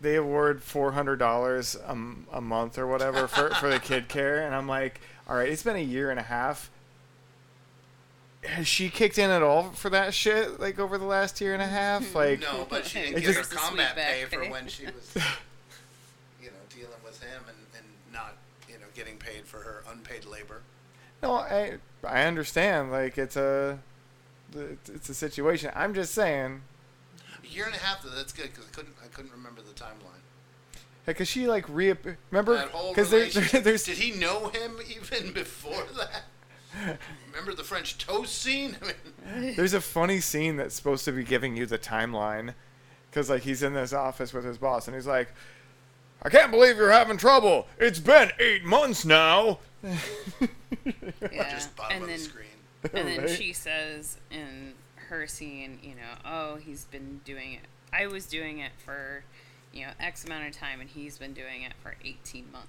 [0.00, 4.54] they award four hundred dollars a month or whatever for for the kid care, and
[4.54, 6.70] I'm like, all right, it's been a year and a half.
[8.46, 10.60] Has she kicked in at all for that shit?
[10.60, 13.52] Like over the last year and a half, like no, but she didn't get just-
[13.52, 15.10] her combat pay for when she was,
[16.42, 18.34] you know, dealing with him and, and not,
[18.68, 20.60] you know, getting paid for her unpaid labor.
[21.22, 22.92] No, I I understand.
[22.92, 23.78] Like it's a
[24.54, 25.70] it's a situation.
[25.74, 26.60] I'm just saying,
[27.42, 29.72] A year and a half, though, that's good because I couldn't, I couldn't remember the
[29.72, 30.20] timeline.
[31.06, 31.94] because she like re
[32.30, 33.26] remember That whole because there,
[33.62, 36.24] there's Did he know him even before that?
[37.30, 38.76] Remember the French toast scene?
[38.82, 42.54] I mean, There's a funny scene that's supposed to be giving you the timeline,
[43.10, 45.28] because like he's in this office with his boss, and he's like,
[46.22, 47.66] "I can't believe you're having trouble.
[47.78, 49.58] It's been eight months now."
[51.32, 51.50] Yeah.
[51.50, 52.46] Just bottom and of then, the screen.
[52.92, 53.30] And then Right?
[53.30, 54.74] she says in
[55.08, 57.60] her scene, you know, oh, he's been doing it.
[57.92, 59.24] I was doing it for,
[59.72, 62.66] you know, X amount of time, and he's been doing it for 18 months.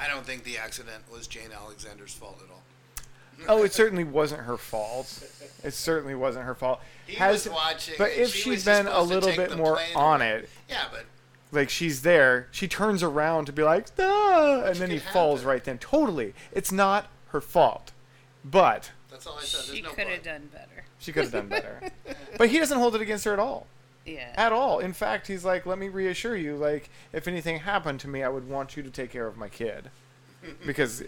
[0.00, 2.62] I don't think the accident was Jane Alexander's fault at all.
[3.58, 5.22] oh, it certainly wasn't her fault.
[5.62, 6.80] It certainly wasn't her fault.
[7.06, 10.22] He Has, was watching, but if she she'd been a little bit more plane on
[10.22, 11.04] it, Yeah, but
[11.52, 15.44] like she's there, she turns around to be like, ah, and then he could falls
[15.44, 15.78] right then.
[15.78, 17.92] Totally, it's not her fault,
[18.44, 19.66] but that's all I said.
[19.66, 20.84] There's She no could have done better.
[20.98, 21.90] she could have done better.
[22.38, 23.66] but he doesn't hold it against her at all.
[24.14, 24.32] Yeah.
[24.36, 24.78] at all.
[24.78, 28.28] In fact, he's like, "Let me reassure you, like, if anything happened to me, I
[28.28, 29.90] would want you to take care of my kid,
[30.66, 31.02] because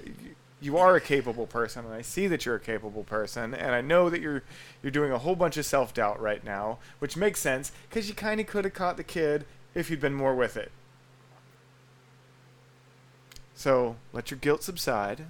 [0.60, 3.80] you are a capable person, and I see that you're a capable person, and I
[3.80, 4.42] know that you're
[4.82, 8.14] you're doing a whole bunch of self doubt right now, which makes sense because you
[8.14, 10.70] kind of could have caught the kid if you'd been more with it.
[13.54, 15.26] So let your guilt subside.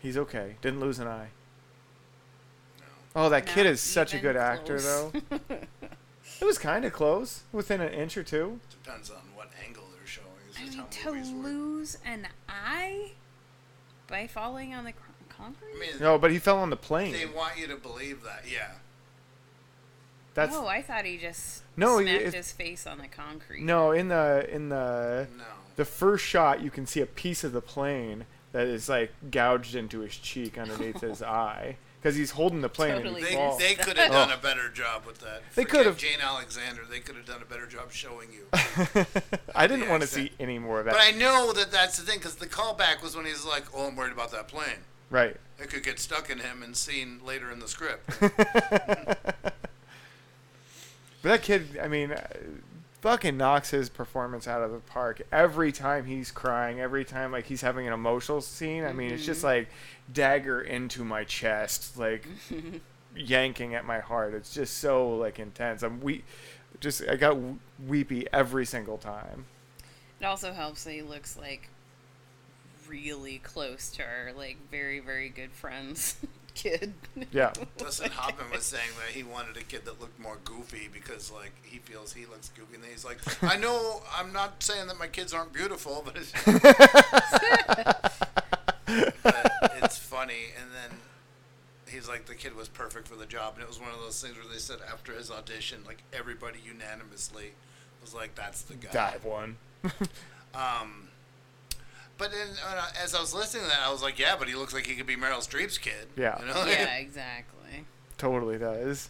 [0.00, 0.56] He's okay.
[0.62, 1.28] Didn't lose an eye.
[3.14, 5.12] Oh, that kid is such a good actor, though.
[6.40, 8.60] It was kind of close, within an inch or two.
[8.70, 10.26] Depends on what angle they're showing.
[10.50, 11.44] Is I mean, to movies work.
[11.44, 13.12] lose an eye
[14.08, 14.92] by falling on the
[15.28, 15.68] concrete?
[15.76, 17.12] I mean, No, but he fell on the plane.
[17.12, 18.44] they want you to believe that.
[18.50, 18.72] Yeah.
[20.34, 23.62] That's oh, I thought he just No, smacked if- his face on the concrete.
[23.62, 25.44] no in the in the No.
[25.76, 26.60] the first shot.
[26.62, 30.56] You can see a piece of the plane that is like gouged into his cheek
[30.56, 33.58] underneath his eye because he's holding the plane Totally and he They, falls.
[33.58, 34.34] they could have done Oh.
[34.34, 35.42] a better job with that.
[35.54, 35.98] They could've.
[35.98, 36.82] Jane Alexander.
[36.88, 38.46] They could have done a better job showing you.
[39.54, 40.94] I didn't want to see any more of that.
[40.94, 43.86] But I know that that's the thing because the callback was when he's like, "Oh,
[43.88, 44.78] I'm worried about that plane.
[45.10, 45.36] right.
[45.58, 48.08] It could get stuck in him and seen later in the script."
[51.22, 52.26] But that kid, I mean, uh,
[53.00, 56.80] fucking knocks his performance out of the park every time he's crying.
[56.80, 58.84] Every time like he's having an emotional scene.
[58.84, 59.46] I mean, it's just mm-hmm.
[59.46, 59.68] like
[60.12, 62.26] dagger into my chest, like
[63.16, 64.34] yanking at my heart.
[64.34, 65.82] It's just so like intense.
[65.82, 66.24] I'm we,
[66.80, 67.36] just I got
[67.86, 69.46] weepy every single time.
[70.20, 71.70] It also helps that he looks like
[72.88, 76.16] really close to our like very very good friends
[76.60, 76.94] kid.
[77.32, 77.52] Yeah.
[77.78, 81.52] Dustin Hoffman was saying that he wanted a kid that looked more goofy because, like,
[81.62, 82.74] he feels he looks goofy.
[82.74, 86.16] And then he's like, I know I'm not saying that my kids aren't beautiful, but
[86.16, 86.32] it's,
[89.22, 90.52] but it's funny.
[90.60, 90.98] And then
[91.88, 93.54] he's like, the kid was perfect for the job.
[93.54, 96.58] And it was one of those things where they said after his audition, like, everybody
[96.64, 97.52] unanimously
[98.02, 98.90] was like, that's the guy.
[98.92, 99.56] Dive one.
[100.52, 101.06] Um,
[102.20, 104.54] but then uh, as I was listening to that, I was like, yeah, but he
[104.54, 106.06] looks like he could be Meryl Streep's kid.
[106.16, 106.38] Yeah.
[106.38, 106.64] You know?
[106.66, 107.86] yeah, exactly.
[108.18, 109.08] Totally does.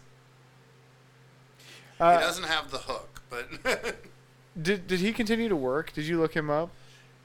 [1.99, 3.49] he Uh, doesn't have the hook, but
[4.62, 5.92] did did he continue to work?
[5.92, 6.70] Did you look him up?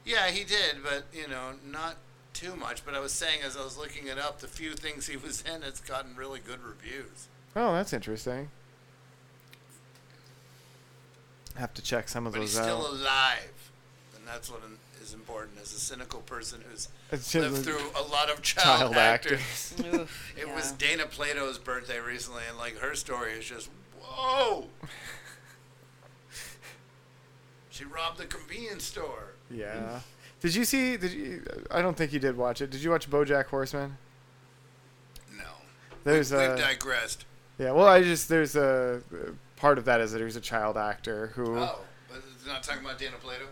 [0.04, 0.82] yeah, he did.
[0.82, 1.96] But you know, not
[2.32, 2.84] too much.
[2.84, 5.42] But I was saying as I was looking it up, the few things he was
[5.42, 7.28] in, it's gotten really good reviews.
[7.54, 8.50] Oh, that's interesting.
[11.54, 13.70] Have to check some of But he's those still alive,
[14.16, 14.60] and that's what
[15.06, 15.58] is important.
[15.62, 16.88] As a cynical person who's
[17.34, 19.74] lived through a lot of child, child actors.
[19.94, 20.54] Oof, It yeah.
[20.54, 23.70] was Dana Plato's birthday recently, and like her story is just
[24.02, 24.66] whoa.
[27.70, 29.34] She robbed the convenience store.
[29.50, 30.00] Yeah.
[30.40, 30.96] Did you see?
[30.96, 31.42] Did you?
[31.70, 32.70] I don't think you did watch it.
[32.70, 33.98] Did you watch BoJack Horseman?
[35.36, 35.44] No.
[36.04, 36.56] There's We've a.
[36.56, 37.26] digressed.
[37.58, 37.72] Yeah.
[37.72, 39.02] Well, I just there's a
[39.56, 41.58] part of that is that there's a child actor who.
[41.58, 41.80] Oh,
[42.46, 43.44] not talking about Dana Plato.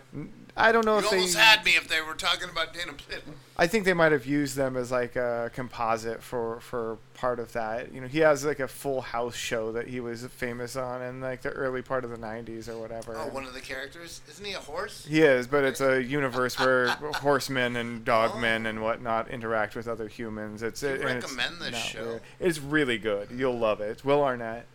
[0.57, 1.17] I don't know You if they.
[1.17, 3.23] almost had me if they were talking about Dana Plato.
[3.57, 7.51] I think they might have used them as like a composite for for part of
[7.53, 7.93] that.
[7.93, 11.19] You know, he has like a Full House show that he was famous on in
[11.21, 13.15] like the early part of the '90s or whatever.
[13.17, 15.05] Oh, one of the characters isn't he a horse?
[15.05, 20.07] He is, but it's a universe where horsemen and dogmen and whatnot interact with other
[20.07, 20.63] humans.
[20.63, 22.05] It's you it, and it's recommend this show?
[22.05, 22.21] weird.
[22.39, 23.29] It's really good.
[23.31, 23.89] You'll love it.
[23.89, 24.65] It's Will Arnett,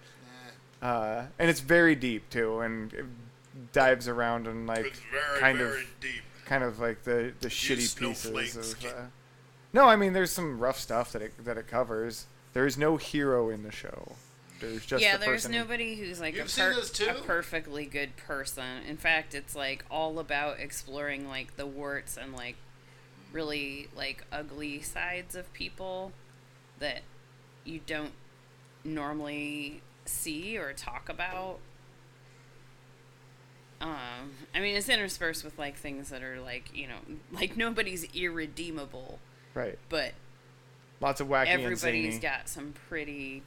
[0.82, 2.92] uh, and it's very deep too, and
[3.72, 6.22] dives around and like very, kind very of deep.
[6.46, 7.98] kind of like the the few shitty
[8.34, 8.84] pieces of.
[8.84, 8.92] Uh,
[9.72, 12.26] no, I mean there's some rough stuff that it that it covers.
[12.52, 14.12] There is no hero in the show.
[14.60, 16.74] There's just yeah, the there's person- nobody who's like a, per-
[17.08, 18.82] a perfectly good person.
[18.86, 22.56] In fact, it's like all about exploring like the warts and like
[23.32, 26.12] really like ugly sides of people
[26.78, 27.00] that
[27.64, 28.12] you don't
[28.84, 31.58] normally see or talk about.
[33.80, 36.98] Um, I mean, it's interspersed with like things that are like you know,
[37.32, 39.18] like nobody's irredeemable,
[39.54, 39.78] right.
[39.88, 40.12] but
[41.00, 42.18] Lots of wacky and everybody's zany.
[42.18, 43.42] got some pretty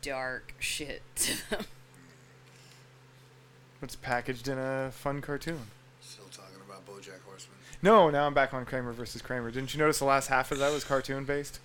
[0.00, 1.64] dark shit to them.
[3.82, 5.60] It's packaged in a fun cartoon.
[6.00, 7.56] Still talking about BoJack Horseman.
[7.82, 9.50] No, now I'm back on Kramer versus Kramer.
[9.50, 11.60] Didn't you notice the last half of that was cartoon based?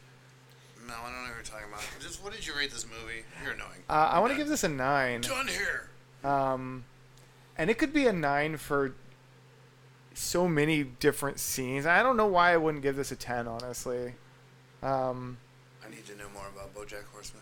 [0.88, 1.84] No, I don't know what you're talking about.
[2.02, 3.24] Just what did you rate this movie?
[3.44, 3.82] You're annoying.
[3.90, 5.22] Uh, I want to give this a nine.
[5.22, 5.90] Done here.
[6.30, 6.84] Um,
[7.58, 8.94] and it could be a nine for
[10.14, 11.86] so many different scenes.
[11.86, 14.14] I don't know why I wouldn't give this a ten, honestly.
[14.82, 15.38] Um,
[15.86, 17.42] I need to know more about BoJack Horseman.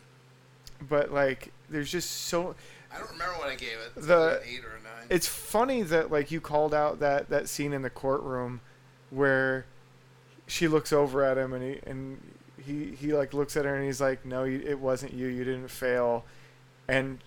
[0.88, 2.56] but like, there's just so.
[2.94, 3.92] I don't remember what I gave it.
[3.96, 5.08] It's The- like eight or a nine.
[5.10, 8.62] It's funny that like you called out that that scene in the courtroom
[9.10, 9.66] where
[10.48, 12.22] she looks over at him and he and
[12.64, 15.28] he he like looks at her and he's like, "No, you, it wasn't you.
[15.28, 16.26] You didn't fail,"
[16.88, 17.20] and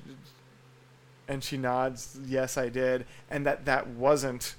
[1.29, 4.55] and she nods, "Yes, I did," and that that wasn't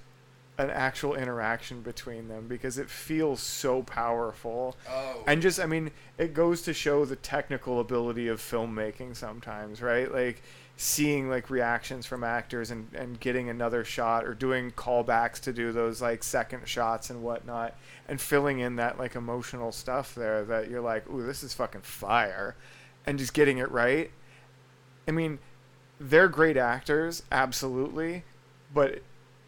[0.58, 4.76] an actual interaction between them because it feels so powerful.
[4.90, 5.24] Oh.
[5.28, 10.12] And just I mean, it goes to show the technical ability of filmmaking sometimes, right?
[10.12, 10.42] Like
[10.78, 15.72] seeing like reactions from actors and, and getting another shot or doing callbacks to do
[15.72, 17.74] those like second shots and whatnot
[18.10, 21.82] and filling in that like emotional stuff there that you're like, ooh, this is fucking
[21.82, 22.56] fire
[23.06, 24.12] and just getting it right.
[25.08, 25.40] I mean,
[26.00, 28.24] they're great actors, absolutely,
[28.74, 29.02] but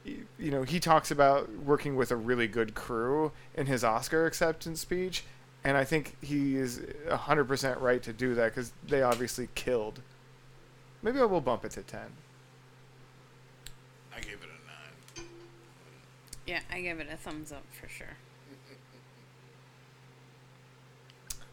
[0.06, 4.80] you know, he talks about working with a really good crew in his Oscar acceptance
[4.80, 5.24] speech,
[5.64, 6.80] and I think he is
[7.10, 10.02] 100% right to do that cuz they obviously killed.
[11.02, 12.00] Maybe I will bump it to 10.
[14.16, 15.30] I gave it a nine.
[16.46, 18.16] Yeah, I give it a thumbs up for sure.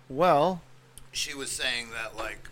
[0.08, 0.62] Well,
[1.12, 2.48] She was saying that like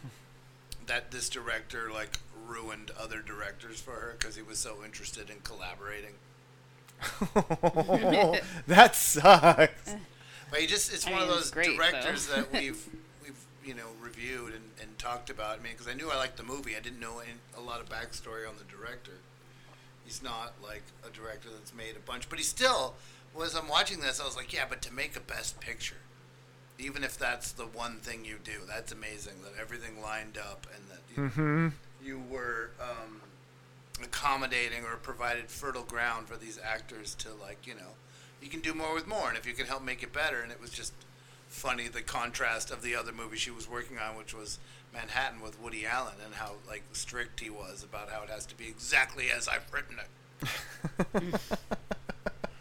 [0.92, 5.36] that this director like ruined other directors for her because he was so interested in
[5.42, 6.12] collaborating.
[8.66, 9.94] that sucks.
[10.50, 12.42] But he just it's I one of those great, directors though.
[12.42, 12.86] that we've
[13.22, 15.58] we've you know reviewed and, and talked about.
[15.58, 17.80] I mean, because I knew I liked the movie, I didn't know any, a lot
[17.80, 19.12] of backstory on the director.
[20.04, 22.96] He's not like a director that's made a bunch, but he still
[23.34, 23.56] was.
[23.56, 26.01] I'm watching this, I was like, yeah, but to make a best picture,
[26.78, 30.84] even if that's the one thing you do, that's amazing that everything lined up and
[30.90, 31.68] that you, Mm-hmm.
[32.04, 33.20] you were um,
[34.02, 37.92] accommodating or provided fertile ground for these actors to like you know
[38.40, 40.50] you can do more with more and if you can help make it better and
[40.50, 40.92] it was just
[41.48, 44.58] funny the contrast of the other movie she was working on which was
[44.92, 48.56] manhattan with woody allen and how like strict he was about how it has to
[48.56, 51.34] be exactly as i've written it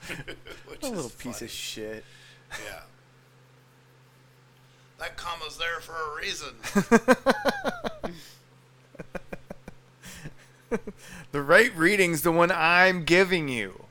[0.83, 2.03] A little piece of shit.
[2.65, 2.81] yeah
[5.01, 6.55] that comma's there for a reason
[11.33, 13.85] The right reading's the one I'm giving you.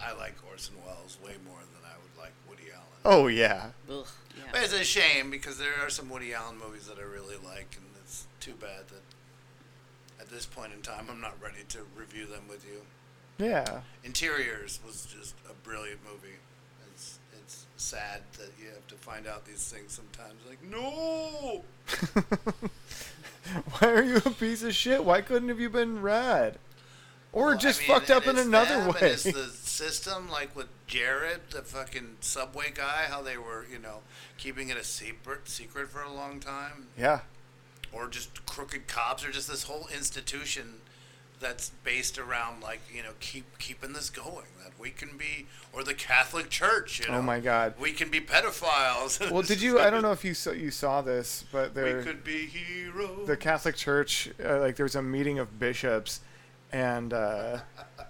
[0.00, 3.70] i like orson welles way more than i would like woody allen Oh yeah.
[3.90, 4.42] Ugh, yeah.
[4.52, 7.76] But it's a shame because there are some Woody Allen movies that I really like,
[7.76, 9.02] and it's too bad that
[10.22, 12.82] at this point in time I'm not ready to review them with you.
[13.44, 13.80] Yeah.
[14.04, 16.36] Interiors was just a brilliant movie.
[17.84, 20.40] Sad that you have to find out these things sometimes.
[20.48, 21.62] Like no,
[23.78, 25.04] Why are you a piece of shit?
[25.04, 26.58] Why couldn't have you been rad?
[27.32, 28.94] Or Well, I just mean, fucked up in another them, way.
[29.00, 33.78] And it's the system, like with Jared, the fucking subway guy, how they were, you
[33.78, 33.98] know,
[34.38, 36.86] keeping it a secret secret for a long time.
[36.98, 37.20] yeah.
[37.92, 40.80] or just crooked cops or just this whole institution
[41.40, 45.82] that's based around like you know keep keeping this going that we can be or
[45.84, 47.00] the Catholic Church.
[47.00, 47.74] You know, Oh my God.
[47.78, 49.30] we can be pedophiles.
[49.30, 49.78] Well, did you?
[49.80, 53.26] I don't know if you saw, you saw this, but We there, could be heroes.
[53.26, 56.20] the Catholic Church, uh, like there was a meeting of bishops,
[56.74, 57.60] and uh,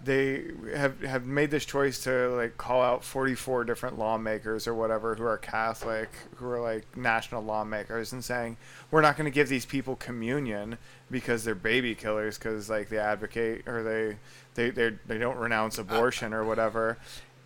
[0.03, 0.45] they
[0.75, 5.25] have have made this choice to like call out 44 different lawmakers or whatever who
[5.25, 8.57] are Catholic, who are like national lawmakers, and saying
[8.91, 10.79] we're not going to give these people communion
[11.11, 14.17] because they're baby killers because like they advocate or they
[14.55, 16.97] they they they don't renounce abortion or whatever,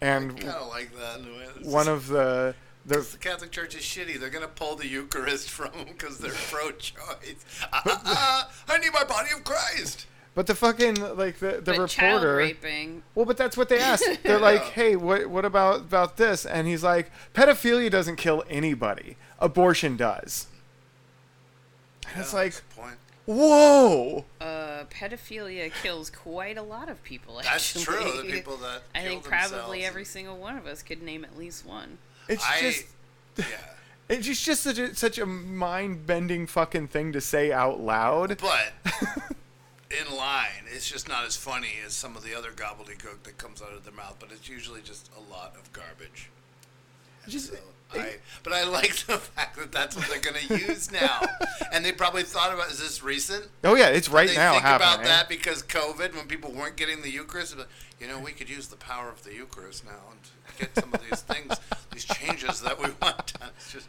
[0.01, 1.19] and kind of like that.
[1.19, 1.47] in a way.
[1.57, 2.55] It's one of the
[2.87, 4.21] the the Catholic Church is shitty.
[4.21, 7.45] They're gonna pull the Eucharist from them because they're pro-choice.
[7.73, 10.07] Uh, uh, uh, I need my body of Christ.
[10.39, 12.36] But the fucking like the the But child reporter.
[12.36, 13.03] raping.
[13.16, 14.05] Well, but that's what they asked.
[14.22, 19.16] They're like, "Hey, what what about about this?" And he's like, "Pedophilia doesn't kill anybody.
[19.41, 20.47] Abortion does."
[22.09, 22.99] And it's like, point.
[23.26, 24.26] whoa.
[24.41, 27.41] Uh, pedophilia kills quite a lot of people.
[27.43, 29.49] That's true, the people that I think probably
[29.80, 31.99] themselves every single one of us could name at least one.
[32.28, 32.84] It's I- just
[33.39, 33.45] Yeah.
[34.09, 38.39] it's just, just such a such a mind bending fucking thing to say out loud.
[38.41, 38.72] But
[39.91, 43.62] in line, it's just not as funny as some of the other gobbledygook that comes
[43.62, 44.16] out of their mouth.
[44.20, 46.30] But it's usually just a lot of garbage.
[47.24, 47.55] And Just- so
[47.95, 51.22] uh, I, but I like the fact that that's what they're going to use now,
[51.72, 53.47] and they probably thought about is this recent?
[53.64, 57.01] Oh yeah, it's right they now think about that because COVID, when people weren't getting
[57.01, 57.68] the Eucharist, but,
[57.99, 60.20] you know, we could use the power of the Eucharist now and
[60.59, 61.59] get some of these things,
[61.93, 63.51] these changes that we want done.
[63.57, 63.89] It's just,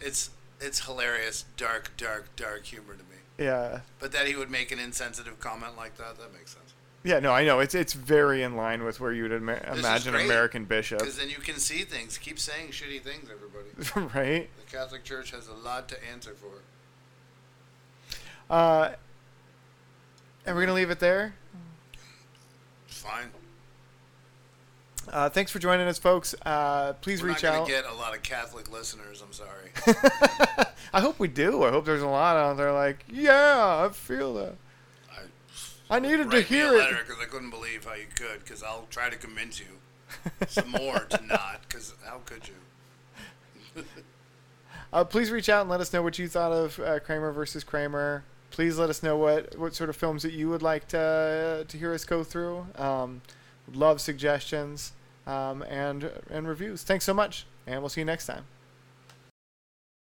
[0.00, 3.17] it's it's hilarious, dark, dark, dark humor to me.
[3.38, 3.80] Yeah.
[4.00, 6.74] But that he would make an insensitive comment like that, that makes sense.
[7.04, 7.60] Yeah, no, I know.
[7.60, 11.16] It's it's very in line with where you would ima- imagine great, American bishop, Because
[11.16, 12.18] then you can see things.
[12.18, 14.08] Keep saying shitty things, everybody.
[14.18, 14.50] right?
[14.66, 16.50] The Catholic Church has a lot to answer for.
[18.52, 18.90] Uh,
[20.44, 21.34] and we're gonna leave it there.
[22.88, 23.30] Fine.
[25.12, 26.34] Uh, thanks for joining us, folks.
[26.44, 27.66] Uh, please We're reach not out.
[27.68, 29.22] get a lot of Catholic listeners.
[29.22, 29.70] I'm sorry.
[30.92, 31.62] I hope we do.
[31.64, 34.54] I hope there's a lot out there like, yeah, I feel that.
[35.90, 36.90] I needed to hear it.
[37.06, 38.44] because I couldn't believe how you could.
[38.44, 39.66] Because I'll try to convince you
[40.46, 41.60] some more to not.
[41.66, 43.84] Because how could you?
[44.90, 47.62] Uh, please reach out and let us know what you thought of uh, Kramer versus
[47.62, 48.24] Kramer.
[48.50, 51.76] Please let us know what, what sort of films that you would like to to
[51.76, 52.66] hear us go through.
[52.76, 53.20] Um,
[53.74, 54.92] love suggestions
[55.28, 56.82] um, and and reviews.
[56.82, 58.44] Thanks so much, and we'll see you next time.